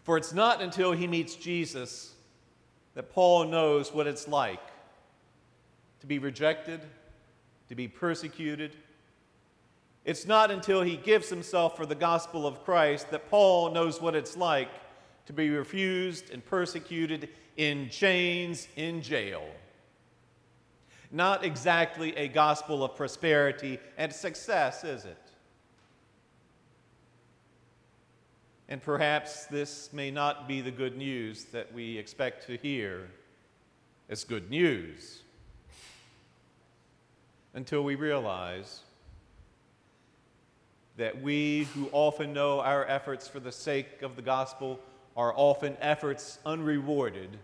[0.03, 2.13] For it's not until he meets Jesus
[2.93, 4.61] that Paul knows what it's like
[6.01, 6.81] to be rejected,
[7.69, 8.75] to be persecuted.
[10.03, 14.13] It's not until he gives himself for the gospel of Christ that Paul knows what
[14.13, 14.69] it's like
[15.25, 19.43] to be refused and persecuted in chains in jail.
[21.11, 25.17] Not exactly a gospel of prosperity and success, is it?
[28.67, 33.07] And perhaps this may not be the good news that we expect to hear
[34.09, 35.21] as good news
[37.53, 38.81] until we realize
[40.97, 44.79] that we who often know our efforts for the sake of the gospel
[45.15, 47.37] are often efforts unrewarded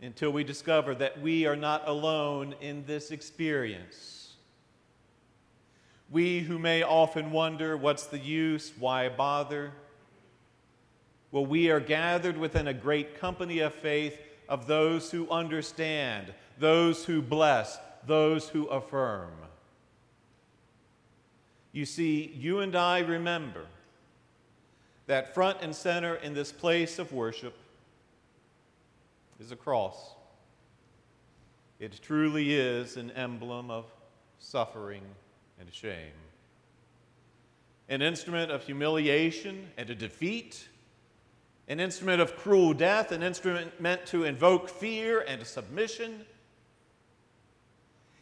[0.00, 4.34] until we discover that we are not alone in this experience.
[6.10, 8.72] We who may often wonder, what's the use?
[8.78, 9.72] Why bother?
[11.32, 17.04] Well, we are gathered within a great company of faith of those who understand, those
[17.04, 19.32] who bless, those who affirm.
[21.72, 23.64] You see, you and I remember
[25.06, 27.56] that front and center in this place of worship
[29.40, 30.14] is a cross.
[31.78, 33.84] It truly is an emblem of
[34.38, 35.02] suffering
[35.60, 36.12] and shame,
[37.88, 40.68] an instrument of humiliation and a defeat,
[41.68, 46.24] an instrument of cruel death, an instrument meant to invoke fear and submission.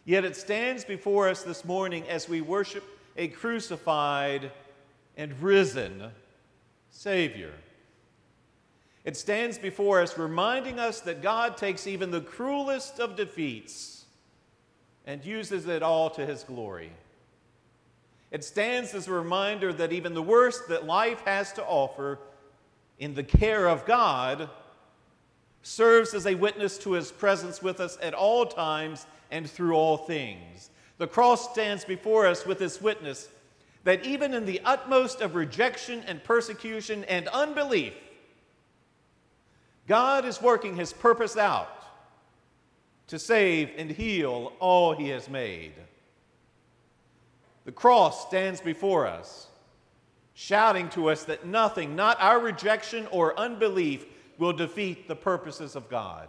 [0.05, 2.85] Yet it stands before us this morning as we worship
[3.16, 4.51] a crucified
[5.16, 6.11] and risen
[6.93, 7.53] Savior.
[9.05, 14.05] It stands before us reminding us that God takes even the cruelest of defeats
[15.05, 16.93] and uses it all to his glory.
[18.30, 22.20] It stands as a reminder that even the worst that life has to offer
[23.01, 24.49] in the care of God
[25.62, 29.97] serves as a witness to his presence with us at all times and through all
[29.97, 30.70] things.
[30.99, 33.28] The cross stands before us with this witness
[33.85, 37.95] that even in the utmost of rejection and persecution and unbelief,
[39.89, 41.83] God is working his purpose out
[43.09, 45.72] to save and heal all he has made.
[47.64, 49.49] The cross stands before us,
[50.35, 54.05] shouting to us that nothing, not our rejection or unbelief,
[54.39, 56.28] will defeat the purposes of God.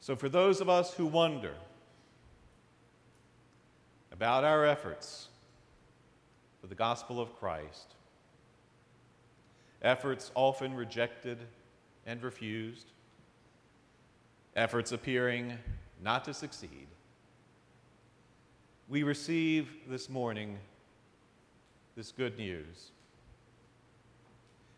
[0.00, 1.54] So, for those of us who wonder
[4.22, 5.26] about our efforts
[6.60, 7.96] for the gospel of Christ,
[9.82, 11.38] efforts often rejected
[12.06, 12.86] and refused,
[14.54, 15.58] efforts appearing
[16.04, 16.86] not to succeed,
[18.88, 20.56] we receive this morning
[21.96, 22.92] this good news.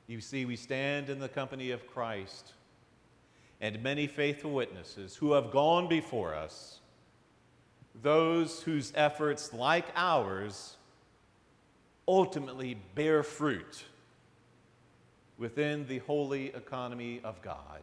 [0.06, 2.54] You see, we stand in the company of Christ
[3.60, 6.80] and many faithful witnesses who have gone before us,
[8.02, 10.76] those whose efforts, like ours,
[12.06, 13.84] ultimately bear fruit
[15.38, 17.82] within the holy economy of God.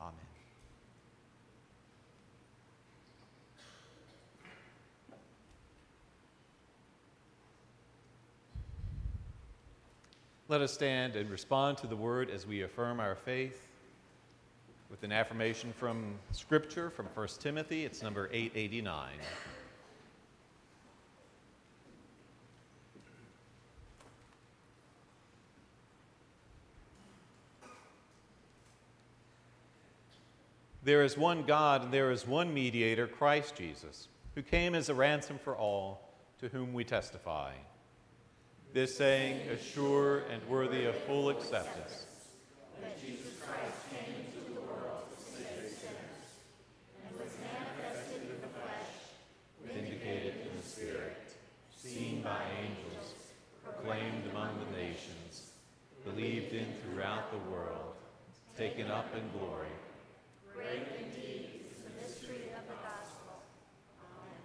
[0.00, 0.14] Amen.
[10.48, 13.65] Let us stand and respond to the word as we affirm our faith
[14.90, 17.84] with an affirmation from Scripture from 1 Timothy.
[17.84, 19.10] It's number 889.
[30.84, 34.06] There is one God and there is one mediator, Christ Jesus,
[34.36, 37.50] who came as a ransom for all, to whom we testify.
[38.72, 42.06] This saying is sure and worthy of full acceptance.
[58.76, 59.68] taken up in glory.
[60.54, 63.40] Great indeed is the mystery of the gospel.
[64.02, 64.40] Amen.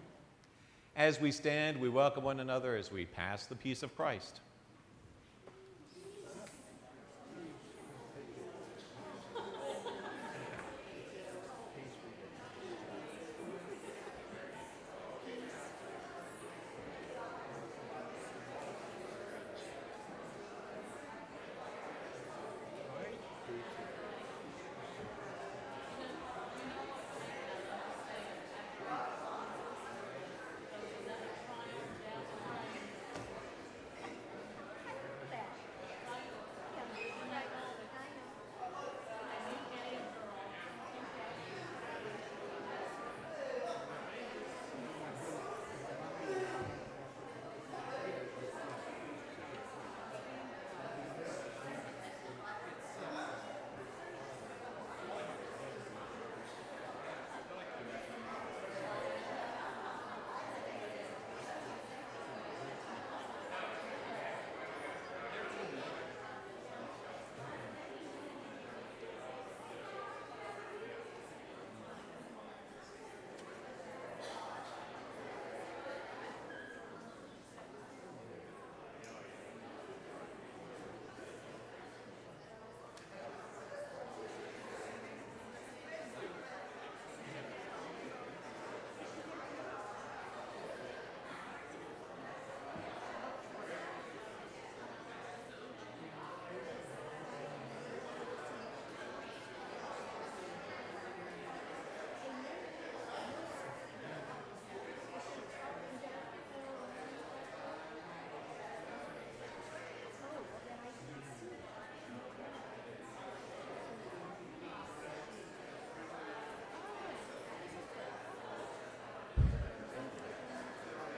[0.95, 4.39] As we stand, we welcome one another as we pass the peace of Christ.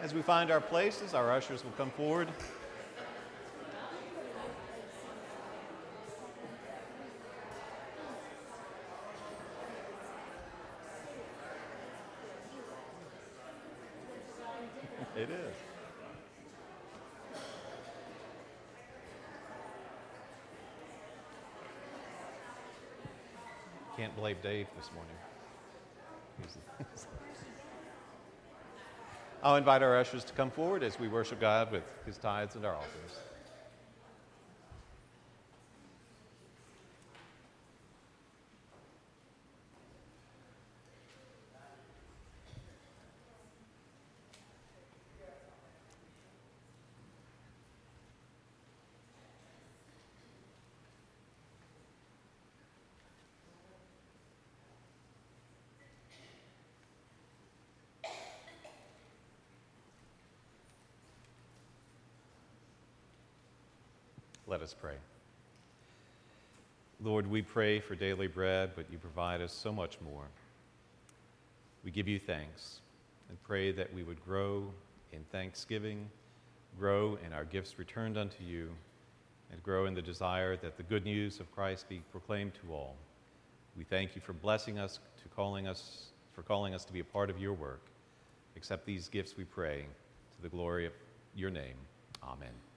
[0.03, 2.27] As we find our places, our ushers will come forward.
[15.15, 15.53] it is.
[23.95, 25.15] Can't blame Dave this morning.
[29.43, 32.65] I'll invite our ushers to come forward as we worship God with his tithes and
[32.65, 33.11] our offerings.
[64.73, 64.95] Us pray.
[67.03, 70.25] Lord, we pray for daily bread, but you provide us so much more.
[71.83, 72.79] We give you thanks
[73.29, 74.65] and pray that we would grow
[75.11, 76.09] in thanksgiving,
[76.79, 78.69] grow in our gifts returned unto you,
[79.51, 82.95] and grow in the desire that the good news of Christ be proclaimed to all.
[83.77, 87.05] We thank you for blessing us, to calling us, for calling us to be a
[87.05, 87.81] part of your work.
[88.55, 89.85] Accept these gifts, we pray,
[90.35, 90.93] to the glory of
[91.35, 91.75] your name.
[92.23, 92.72] Amen.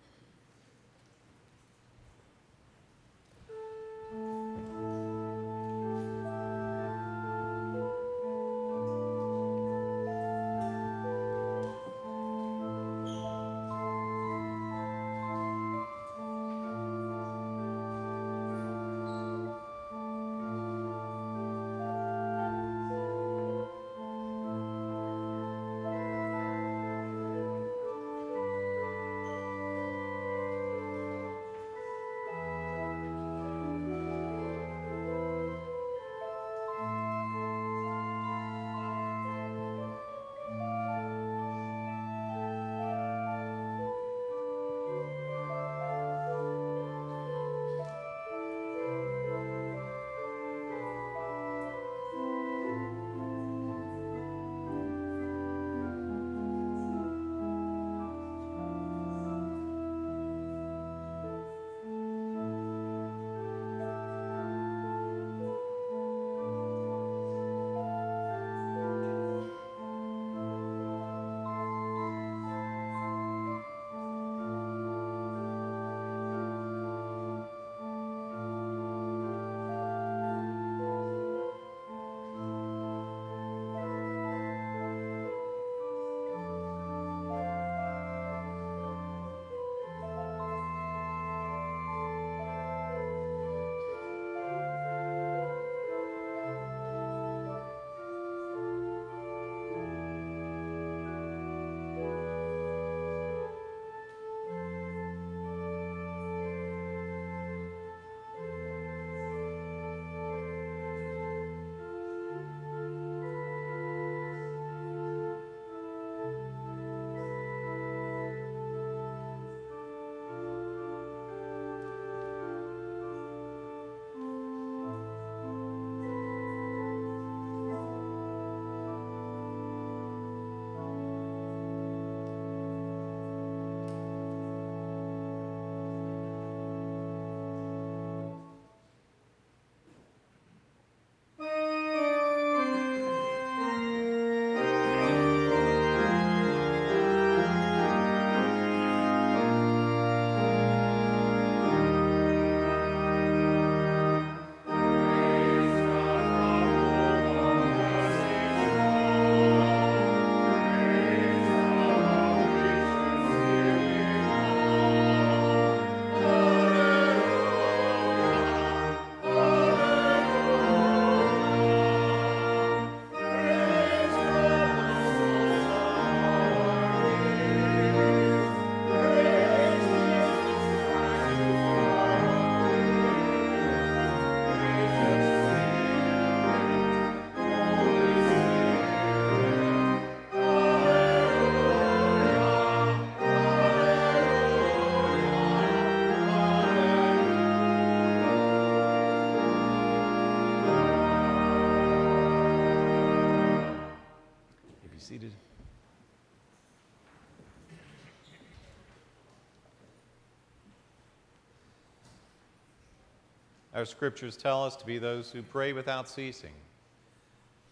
[213.77, 216.55] Our scriptures tell us to be those who pray without ceasing,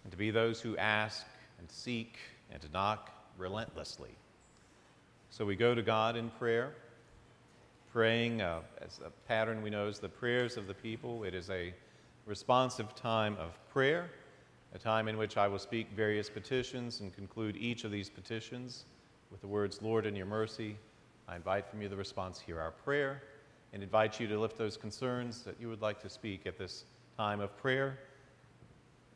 [0.03, 1.25] and to be those who ask
[1.59, 2.19] and seek
[2.53, 4.11] and knock relentlessly.
[5.31, 6.75] So we go to God in prayer,
[7.91, 11.25] praying uh, as a pattern we know is the prayers of the people.
[11.25, 11.73] It is a
[12.27, 14.11] responsive time of prayer,
[14.75, 18.85] a time in which I will speak various petitions and conclude each of these petitions
[19.31, 20.77] with the words, Lord, in your mercy.
[21.27, 23.23] I invite from you the response, hear our prayer,
[23.75, 26.85] and invite you to lift those concerns that you would like to speak at this
[27.19, 27.99] time of prayer.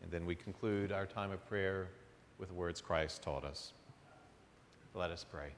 [0.02, 1.86] And then we conclude our time of prayer
[2.40, 3.72] with the words Christ taught us.
[4.94, 5.50] Let us pray.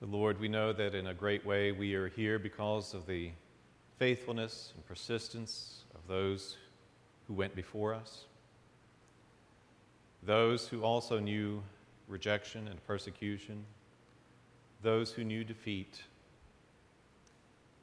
[0.00, 3.30] The Lord, we know that in a great way we are here because of the
[3.98, 6.58] faithfulness and persistence of those
[7.26, 8.26] who went before us,
[10.26, 11.62] those who also knew
[12.08, 13.64] rejection and persecution,
[14.82, 16.02] those who knew defeat,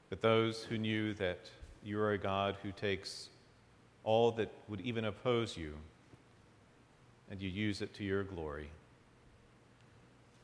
[0.09, 1.49] but those who knew that
[1.83, 3.29] you are a God who takes
[4.03, 5.73] all that would even oppose you
[7.31, 8.69] and you use it to your glory.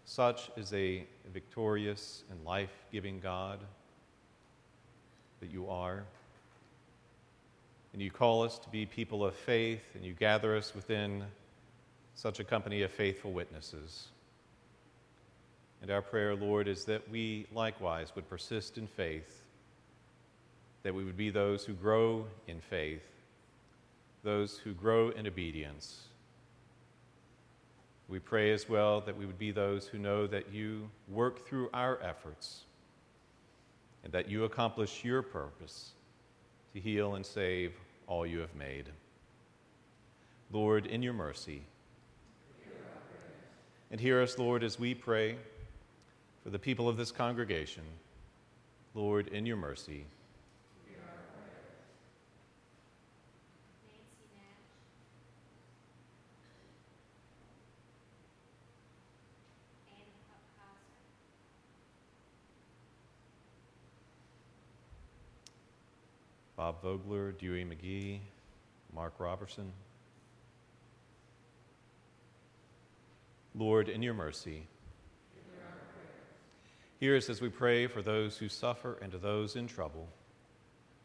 [0.05, 3.59] Such is a victorious and life giving God
[5.39, 6.03] that you are.
[7.93, 11.23] And you call us to be people of faith, and you gather us within
[12.15, 14.07] such a company of faithful witnesses.
[15.81, 19.43] And our prayer, Lord, is that we likewise would persist in faith,
[20.83, 23.05] that we would be those who grow in faith,
[24.23, 26.09] those who grow in obedience
[28.09, 31.69] we pray as well that we would be those who know that you work through
[31.73, 32.61] our efforts
[34.03, 35.91] and that you accomplish your purpose
[36.73, 37.73] to heal and save
[38.07, 38.85] all you have made.
[40.51, 41.61] Lord, in your mercy,
[43.91, 45.35] and hear us, Lord, as we pray
[46.43, 47.83] for the people of this congregation.
[48.93, 50.05] Lord, in your mercy,
[66.59, 68.19] Bob Vogler, Dewey McGee,
[68.93, 69.71] Mark Robertson.
[73.59, 74.65] Lord, in your mercy,
[76.97, 80.07] hear us as we pray for those who suffer and to those in trouble.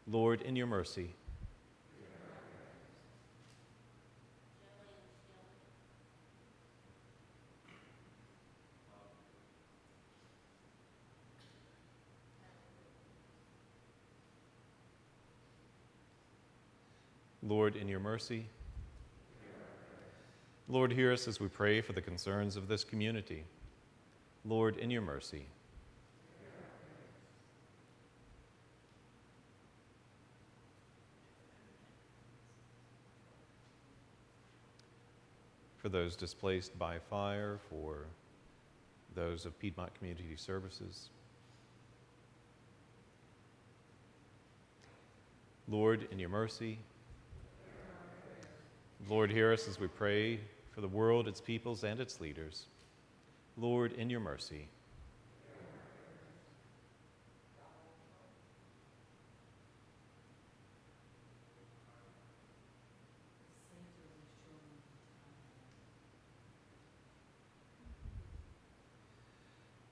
[0.07, 1.13] Lord, in your mercy,
[17.43, 18.47] Lord, in your mercy.
[20.67, 23.43] Lord, hear us as we pray for the concerns of this community.
[24.43, 25.45] Lord, in your mercy.
[35.77, 38.07] For those displaced by fire, for
[39.13, 41.09] those of Piedmont Community Services.
[45.67, 46.79] Lord, in your mercy.
[49.07, 50.39] Lord, hear us as we pray
[50.75, 52.65] for the world, its peoples, and its leaders.
[53.55, 54.67] Lord, in your mercy.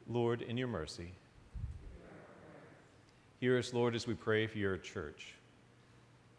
[0.10, 1.14] Lord, in your mercy.
[3.40, 5.34] Hear us, Lord, as we pray for your church,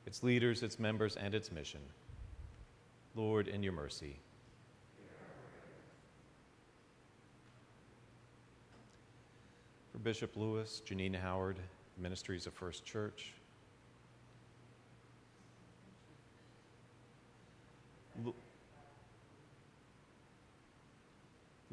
[0.07, 1.81] its leaders, its members, and its mission.
[3.17, 4.19] Lord, in your mercy.
[9.95, 11.57] For Bishop Lewis, Janine Howard,
[11.99, 13.33] Ministries of First Church.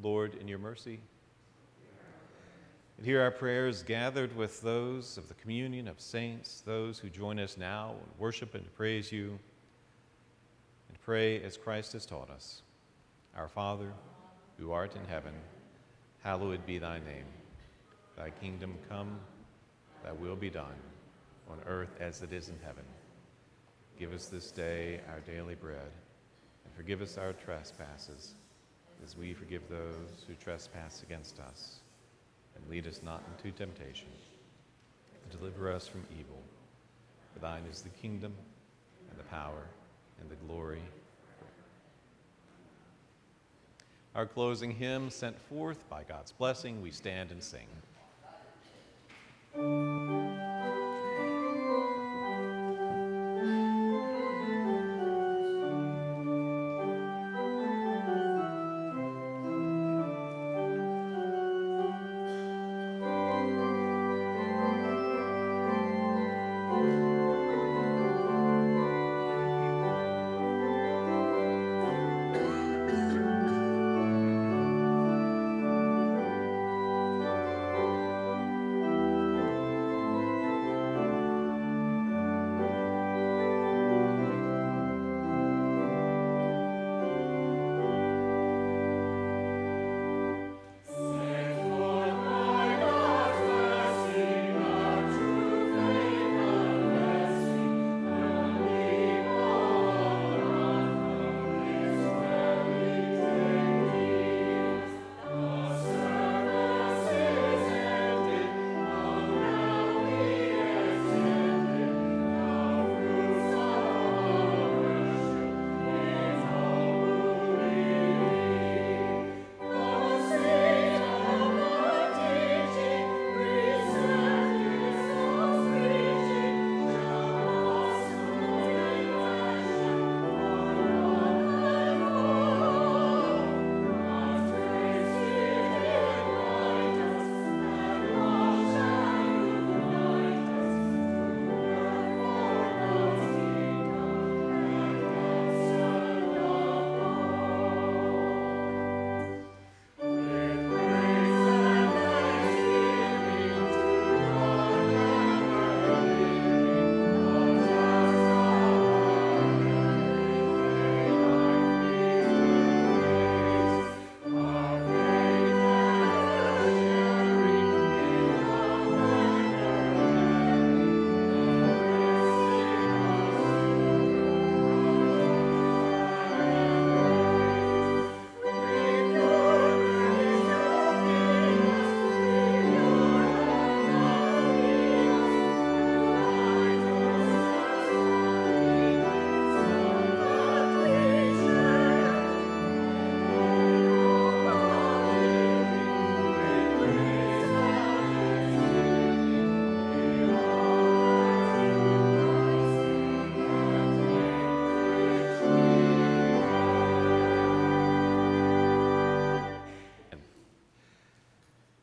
[0.04, 1.00] Lord, in your mercy.
[2.98, 7.40] And hear our prayers gathered with those of the communion of saints, those who join
[7.40, 9.40] us now and worship and praise you
[10.90, 12.62] and pray as Christ has taught us.
[13.36, 13.92] Our Father,
[14.60, 15.34] who art in heaven,
[16.22, 17.26] hallowed be thy name.
[18.22, 19.20] Thy kingdom come,
[20.04, 20.76] thy will be done,
[21.50, 22.84] on earth as it is in heaven.
[23.98, 25.90] Give us this day our daily bread,
[26.64, 28.36] and forgive us our trespasses,
[29.04, 31.80] as we forgive those who trespass against us.
[32.56, 34.10] And lead us not into temptation,
[35.12, 36.44] but deliver us from evil.
[37.34, 38.36] For thine is the kingdom,
[39.10, 39.66] and the power,
[40.20, 40.84] and the glory.
[44.14, 47.66] Our closing hymn, sent forth by God's blessing, we stand and sing.
[49.54, 50.21] Música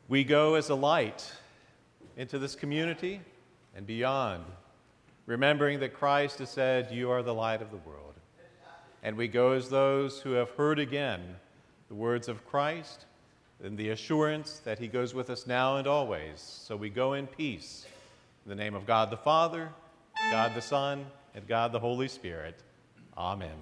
[0.09, 1.31] We go as a light
[2.17, 3.21] into this community
[3.75, 4.43] and beyond,
[5.27, 8.15] remembering that Christ has said, You are the light of the world.
[9.03, 11.21] And we go as those who have heard again
[11.89, 13.05] the words of Christ
[13.63, 16.39] and the assurance that He goes with us now and always.
[16.41, 17.85] So we go in peace.
[18.45, 19.69] In the name of God the Father,
[20.31, 21.05] God the Son,
[21.35, 22.55] and God the Holy Spirit.
[23.15, 23.57] Amen.